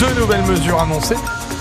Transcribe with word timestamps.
Deux 0.00 0.14
nouvelles 0.18 0.44
mesures 0.44 0.80
annoncées 0.80 1.14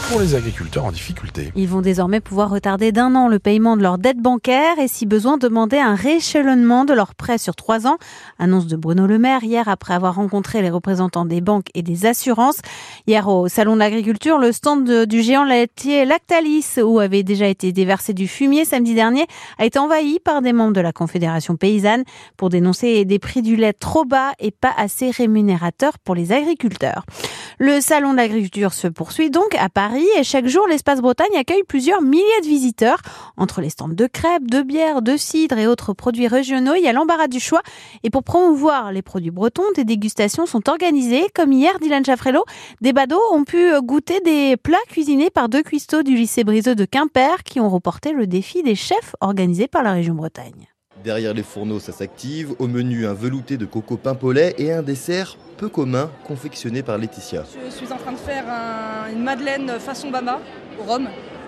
pour 0.09 0.21
les 0.21 0.33
agriculteurs 0.33 0.85
en 0.85 0.91
difficulté. 0.91 1.51
Ils 1.55 1.67
vont 1.67 1.81
désormais 1.81 2.19
pouvoir 2.19 2.49
retarder 2.49 2.91
d'un 2.91 3.13
an 3.13 3.27
le 3.27 3.37
paiement 3.37 3.77
de 3.77 3.83
leur 3.83 3.99
dette 3.99 4.17
bancaire 4.17 4.79
et 4.79 4.87
si 4.87 5.05
besoin 5.05 5.37
demander 5.37 5.77
un 5.77 5.93
rééchelonnement 5.93 6.83
de 6.83 6.93
leurs 6.93 7.13
prêts 7.13 7.37
sur 7.37 7.55
trois 7.55 7.85
ans. 7.85 7.97
Annonce 8.39 8.65
de 8.65 8.75
Bruno 8.75 9.05
Le 9.05 9.19
Maire 9.19 9.43
hier 9.43 9.67
après 9.67 9.93
avoir 9.93 10.15
rencontré 10.15 10.63
les 10.63 10.71
représentants 10.71 11.25
des 11.25 11.41
banques 11.41 11.67
et 11.75 11.83
des 11.83 12.07
assurances. 12.07 12.57
Hier 13.05 13.27
au 13.27 13.47
Salon 13.47 13.75
de 13.75 13.79
l'Agriculture, 13.79 14.39
le 14.39 14.51
stand 14.51 15.05
du 15.05 15.21
géant 15.21 15.43
laitier 15.43 16.05
Lactalis 16.05 16.81
où 16.83 16.99
avait 16.99 17.23
déjà 17.23 17.47
été 17.47 17.71
déversé 17.71 18.13
du 18.13 18.27
fumier 18.27 18.65
samedi 18.65 18.95
dernier 18.95 19.27
a 19.59 19.65
été 19.65 19.77
envahi 19.77 20.19
par 20.19 20.41
des 20.41 20.53
membres 20.53 20.73
de 20.73 20.81
la 20.81 20.91
Confédération 20.91 21.55
paysanne 21.55 22.03
pour 22.35 22.49
dénoncer 22.49 23.05
des 23.05 23.19
prix 23.19 23.43
du 23.43 23.55
lait 23.55 23.73
trop 23.73 24.05
bas 24.05 24.31
et 24.39 24.49
pas 24.49 24.73
assez 24.75 25.11
rémunérateurs 25.11 25.99
pour 25.99 26.15
les 26.15 26.31
agriculteurs. 26.31 27.05
Le 27.59 27.79
Salon 27.79 28.13
de 28.13 28.17
l'Agriculture 28.17 28.73
se 28.73 28.87
poursuit 28.87 29.29
donc 29.29 29.53
à 29.59 29.69
Paris 29.69 29.98
et 30.17 30.23
chaque 30.23 30.47
jour, 30.47 30.67
l'espace 30.67 31.01
Bretagne 31.01 31.35
accueille 31.37 31.63
plusieurs 31.63 32.01
milliers 32.01 32.41
de 32.41 32.47
visiteurs. 32.47 33.01
Entre 33.37 33.61
les 33.61 33.69
stands 33.69 33.89
de 33.89 34.07
crêpes, 34.07 34.49
de 34.49 34.61
bières, 34.61 35.01
de 35.01 35.17
cidre 35.17 35.57
et 35.57 35.67
autres 35.67 35.93
produits 35.93 36.27
régionaux, 36.27 36.75
il 36.75 36.83
y 36.83 36.87
a 36.87 36.93
l'embarras 36.93 37.27
du 37.27 37.39
choix. 37.39 37.61
Et 38.03 38.09
pour 38.09 38.23
promouvoir 38.23 38.91
les 38.91 39.01
produits 39.01 39.31
bretons, 39.31 39.63
des 39.75 39.83
dégustations 39.83 40.45
sont 40.45 40.69
organisées. 40.69 41.27
Comme 41.33 41.51
hier, 41.51 41.79
Dylan 41.79 42.05
Chaffrello, 42.05 42.43
des 42.81 42.93
badauds 42.93 43.19
ont 43.31 43.43
pu 43.43 43.71
goûter 43.81 44.19
des 44.21 44.57
plats 44.57 44.77
cuisinés 44.89 45.29
par 45.29 45.49
deux 45.49 45.63
cuistots 45.63 46.03
du 46.03 46.15
lycée 46.15 46.43
Briseux 46.43 46.75
de 46.75 46.85
Quimper 46.85 47.43
qui 47.43 47.59
ont 47.59 47.69
reporté 47.69 48.13
le 48.13 48.27
défi 48.27 48.63
des 48.63 48.75
chefs 48.75 49.15
organisé 49.21 49.67
par 49.67 49.83
la 49.83 49.91
région 49.91 50.15
Bretagne. 50.15 50.67
Derrière 51.03 51.33
les 51.33 51.43
fourneaux, 51.43 51.79
ça 51.79 51.93
s'active. 51.93 52.53
Au 52.59 52.67
menu, 52.67 53.05
un 53.07 53.13
velouté 53.13 53.55
de 53.55 53.65
coco 53.65 53.95
pimpollet 53.95 54.53
et 54.57 54.73
un 54.73 54.81
dessert 54.81 55.37
peu 55.57 55.69
commun 55.69 56.11
confectionné 56.25 56.83
par 56.83 56.97
Laetitia. 56.97 57.43
Je 57.65 57.71
suis 57.71 57.93
en 57.93 57.97
train 57.97 58.11
de 58.11 58.17
faire 58.17 58.43
une 59.13 59.23
madeleine 59.23 59.79
façon 59.79 60.09
Bama 60.09 60.39
au 60.79 60.83
rhum. 60.83 61.07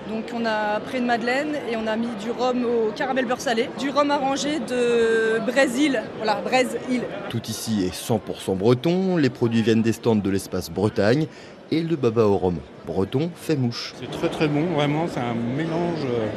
Donc 0.10 0.26
on 0.34 0.46
a 0.46 0.80
pris 0.80 0.98
une 1.00 1.06
madeleine 1.06 1.56
et 1.70 1.76
on 1.76 1.86
a 1.86 1.96
mis 1.96 2.08
du 2.24 2.32
rhum 2.32 2.66
au 2.66 2.92
caramel 2.92 3.26
beurre 3.26 3.42
salé, 3.42 3.70
du 3.78 3.90
rhum 3.90 4.10
arrangé 4.10 4.60
de 4.60 5.40
Brésil, 5.46 6.02
voilà, 6.18 6.42
Brésil. 6.42 7.04
Tout 7.30 7.42
ici 7.48 7.86
est 7.86 7.94
100% 7.94 8.58
breton, 8.58 9.18
les 9.18 9.30
produits 9.30 9.62
viennent 9.62 9.84
des 9.84 9.94
stands 9.94 10.16
de 10.16 10.30
l'espace 10.30 10.72
Bretagne 10.72 11.28
et 11.72 11.82
le 11.82 11.96
baba 11.96 12.26
au 12.26 12.38
rhum 12.38 12.56
breton 12.86 13.30
fait 13.36 13.56
mouche. 13.56 13.94
C'est 14.00 14.12
très 14.12 14.30
très 14.30 14.48
bon, 14.48 14.66
vraiment, 14.74 15.08
c'est 15.08 15.20
un 15.20 15.36
mélange 15.36 16.04
euh, 16.06 16.28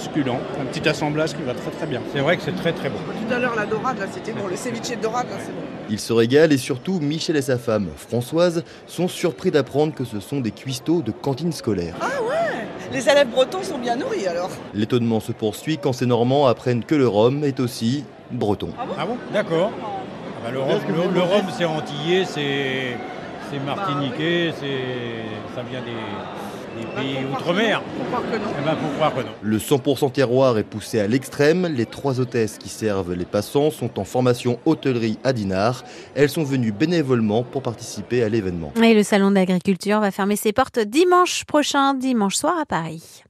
succulent, 0.00 0.38
un 0.60 0.64
petit 0.64 0.88
assemblage 0.88 1.34
qui 1.34 1.42
va 1.42 1.54
très 1.54 1.70
très 1.70 1.86
bien. 1.86 2.00
C'est 2.12 2.20
vrai 2.20 2.36
que 2.36 2.42
c'est 2.42 2.56
très 2.56 2.72
très 2.72 2.88
bon. 2.88 2.98
Tout 2.98 3.34
à 3.34 3.38
l'heure 3.38 3.54
la 3.54 3.66
dorade 3.66 3.98
là 3.98 4.06
c'était 4.12 4.32
bon, 4.32 4.48
le 4.48 4.56
ceviche 4.56 4.90
de 4.90 5.02
dorade 5.02 5.26
là 5.30 5.36
c'est 5.38 5.52
bon. 5.52 5.60
Il 5.88 6.00
se 6.00 6.12
régale 6.12 6.52
et 6.52 6.58
surtout 6.58 6.98
Michel 7.00 7.36
et 7.36 7.42
sa 7.42 7.58
femme, 7.58 7.88
Françoise, 7.96 8.64
sont 8.86 9.08
surpris 9.08 9.50
d'apprendre 9.50 9.94
que 9.94 10.04
ce 10.04 10.20
sont 10.20 10.40
des 10.40 10.50
cuistots 10.50 11.02
de 11.02 11.10
cantine 11.12 11.52
scolaire. 11.52 11.94
Ah 12.00 12.22
ouais 12.22 12.66
Les 12.92 13.08
élèves 13.08 13.28
bretons 13.28 13.62
sont 13.62 13.78
bien 13.78 13.96
nourris 13.96 14.26
alors 14.26 14.50
L'étonnement 14.74 15.20
se 15.20 15.32
poursuit 15.32 15.78
quand 15.78 15.92
ces 15.92 16.06
Normands 16.06 16.46
apprennent 16.46 16.84
que 16.84 16.94
le 16.94 17.06
rhum 17.08 17.44
est 17.44 17.60
aussi 17.60 18.04
breton. 18.30 18.70
Ah 18.78 18.86
bon, 18.86 18.94
ah 18.98 19.06
bon? 19.06 19.16
D'accord. 19.32 19.70
Ah 20.42 20.46
bah, 20.46 20.50
le 20.52 21.20
rhum, 21.20 21.44
c'est 21.56 21.64
antillais, 21.64 22.24
c'est 22.24 22.96
martiniquais, 23.58 24.52
ça 25.54 25.62
vient 25.70 25.80
des 25.80 25.90
pays 26.94 27.18
outre-mer. 27.32 27.82
Eh 28.58 28.64
ben, 28.64 28.76
le 29.42 29.58
100% 29.58 30.12
terroir 30.12 30.58
est 30.58 30.64
poussé 30.64 31.00
à 31.00 31.06
l'extrême. 31.06 31.66
Les 31.66 31.86
trois 31.86 32.20
hôtesses 32.20 32.58
qui 32.58 32.68
servent 32.68 33.14
les 33.14 33.24
passants 33.24 33.70
sont 33.70 33.98
en 33.98 34.04
formation 34.04 34.58
hôtellerie 34.64 35.18
à 35.24 35.32
Dinard. 35.32 35.84
Elles 36.14 36.30
sont 36.30 36.44
venues 36.44 36.72
bénévolement 36.72 37.42
pour 37.42 37.62
participer 37.62 38.22
à 38.22 38.28
l'événement. 38.28 38.72
Et 38.82 38.94
le 38.94 39.02
salon 39.02 39.30
d'agriculture 39.30 40.00
va 40.00 40.10
fermer 40.10 40.36
ses 40.36 40.52
portes 40.52 40.78
dimanche 40.78 41.44
prochain, 41.44 41.94
dimanche 41.94 42.36
soir 42.36 42.54
à 42.60 42.66
Paris. 42.66 43.24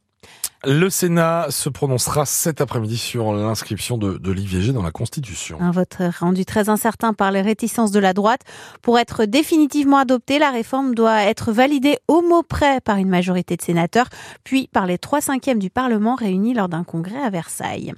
Le 0.66 0.90
Sénat 0.90 1.46
se 1.48 1.70
prononcera 1.70 2.26
cet 2.26 2.60
après-midi 2.60 2.98
sur 2.98 3.32
l'inscription 3.32 3.96
de, 3.96 4.18
de 4.18 4.30
l'IVG 4.30 4.74
dans 4.74 4.82
la 4.82 4.90
Constitution. 4.90 5.56
Un 5.58 5.70
vote 5.70 5.96
rendu 6.20 6.44
très 6.44 6.68
incertain 6.68 7.14
par 7.14 7.30
les 7.30 7.40
réticences 7.40 7.92
de 7.92 7.98
la 7.98 8.12
droite. 8.12 8.42
Pour 8.82 8.98
être 8.98 9.24
définitivement 9.24 9.96
adoptée, 9.96 10.38
la 10.38 10.50
réforme 10.50 10.94
doit 10.94 11.22
être 11.22 11.50
validée 11.50 11.96
au 12.08 12.20
mot 12.20 12.42
près 12.42 12.82
par 12.82 12.98
une 12.98 13.08
majorité 13.08 13.56
de 13.56 13.62
sénateurs, 13.62 14.10
puis 14.44 14.68
par 14.70 14.84
les 14.84 14.98
trois 14.98 15.22
cinquièmes 15.22 15.60
du 15.60 15.70
Parlement 15.70 16.14
réunis 16.14 16.52
lors 16.52 16.68
d'un 16.68 16.84
congrès 16.84 17.22
à 17.22 17.30
Versailles. 17.30 17.94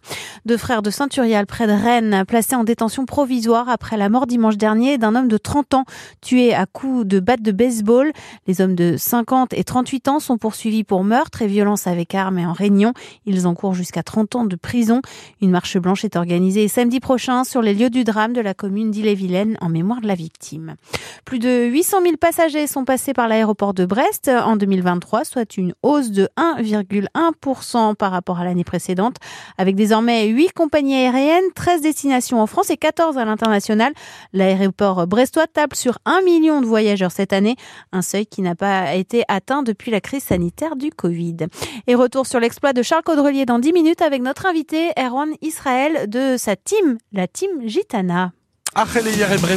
Deux 0.46 0.56
frères 0.56 0.82
de 0.82 0.90
Saint-Urial 0.90 1.46
près 1.46 1.66
de 1.66 1.72
Rennes, 1.72 2.22
placés 2.28 2.54
en 2.54 2.62
détention 2.62 3.06
provisoire 3.06 3.68
après 3.70 3.96
la 3.96 4.08
mort 4.08 4.28
dimanche 4.28 4.56
dernier 4.56 4.98
d'un 4.98 5.16
homme 5.16 5.28
de 5.28 5.36
30 5.36 5.74
ans 5.74 5.84
tué 6.20 6.54
à 6.54 6.66
coups 6.66 7.06
de 7.06 7.18
batte 7.18 7.42
de 7.42 7.50
baseball. 7.50 8.12
Les 8.46 8.60
hommes 8.60 8.76
de 8.76 8.96
50 8.96 9.52
et 9.52 9.64
38 9.64 10.06
ans 10.06 10.20
sont 10.20 10.38
poursuivis 10.38 10.84
pour 10.84 11.02
meurtre 11.02 11.42
et 11.42 11.48
violence 11.48 11.88
avec 11.88 12.14
armes 12.14 12.38
et 12.38 12.51
en 12.52 12.54
Réunion. 12.54 12.92
Ils 13.24 13.46
encourent 13.46 13.74
jusqu'à 13.74 14.02
30 14.02 14.36
ans 14.36 14.44
de 14.44 14.56
prison. 14.56 15.00
Une 15.40 15.50
marche 15.50 15.78
blanche 15.78 16.04
est 16.04 16.16
organisée 16.16 16.68
samedi 16.68 17.00
prochain 17.00 17.44
sur 17.44 17.62
les 17.62 17.72
lieux 17.74 17.90
du 17.90 18.04
drame 18.04 18.34
de 18.34 18.40
la 18.40 18.52
commune 18.54 18.90
d'Ille-et-Vilaine 18.90 19.56
en 19.60 19.68
mémoire 19.68 20.00
de 20.00 20.06
la 20.06 20.14
victime. 20.14 20.76
Plus 21.24 21.38
de 21.38 21.64
800 21.64 22.02
000 22.02 22.16
passagers 22.16 22.66
sont 22.66 22.84
passés 22.84 23.14
par 23.14 23.28
l'aéroport 23.28 23.74
de 23.74 23.86
Brest 23.86 24.28
en 24.28 24.56
2023, 24.56 25.24
soit 25.24 25.56
une 25.56 25.74
hausse 25.82 26.10
de 26.10 26.28
1,1% 26.36 27.94
par 27.94 28.12
rapport 28.12 28.38
à 28.38 28.44
l'année 28.44 28.64
précédente, 28.64 29.16
avec 29.56 29.76
désormais 29.76 30.26
8 30.26 30.52
compagnies 30.52 30.94
aériennes, 30.94 31.44
13 31.54 31.80
destinations 31.80 32.40
en 32.40 32.46
France 32.46 32.70
et 32.70 32.76
14 32.76 33.16
à 33.16 33.24
l'international. 33.24 33.92
L'aéroport 34.32 35.06
brestois 35.06 35.46
table 35.46 35.74
sur 35.74 35.98
1 36.04 36.22
million 36.22 36.60
de 36.60 36.66
voyageurs 36.66 37.12
cette 37.12 37.32
année, 37.32 37.56
un 37.92 38.02
seuil 38.02 38.26
qui 38.26 38.42
n'a 38.42 38.54
pas 38.54 38.94
été 38.94 39.24
atteint 39.28 39.62
depuis 39.62 39.90
la 39.90 40.00
crise 40.00 40.24
sanitaire 40.24 40.76
du 40.76 40.90
Covid. 40.90 41.36
Et 41.86 41.94
retour 41.94 42.26
sur 42.26 42.40
l'exploit 42.42 42.72
de 42.72 42.82
Charles 42.82 43.04
Caudrelier 43.04 43.46
dans 43.46 43.58
10 43.58 43.72
minutes 43.72 44.02
avec 44.02 44.20
notre 44.20 44.46
invité 44.46 44.90
Erwan 44.98 45.30
Israël 45.40 46.10
de 46.10 46.36
sa 46.36 46.56
team, 46.56 46.98
la 47.12 47.26
team 47.28 47.48
Gitana. 47.64 48.32